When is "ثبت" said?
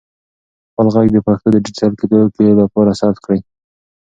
2.99-3.17